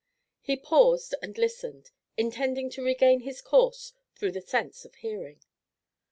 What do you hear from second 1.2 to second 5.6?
and listened, intending to regain his course through the sense of hearing.